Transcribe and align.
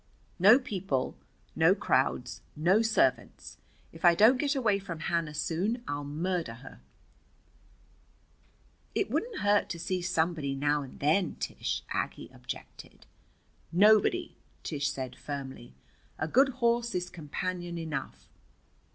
No 0.39 0.57
people. 0.57 1.15
No 1.55 1.75
crowds. 1.75 2.41
No 2.55 2.81
servants. 2.81 3.59
If 3.91 4.03
I 4.03 4.15
don't 4.15 4.39
get 4.39 4.55
away 4.55 4.79
from 4.79 4.99
Hannah 5.01 5.35
soon 5.35 5.83
I'll 5.87 6.03
murder 6.03 6.55
her." 6.55 6.79
"It 8.95 9.11
wouldn't 9.11 9.41
hurt 9.41 9.69
to 9.69 9.79
see 9.79 10.01
somebody 10.01 10.55
now 10.55 10.81
and 10.81 10.99
then, 10.99 11.35
Tish," 11.35 11.83
Aggie 11.91 12.31
objected. 12.33 13.05
"Nobody," 13.71 14.35
Tish 14.63 14.89
said 14.89 15.15
firmly. 15.15 15.75
"A 16.17 16.27
good 16.27 16.49
horse 16.49 16.95
is 16.95 17.11
companion 17.11 17.77
enough." 17.77 18.27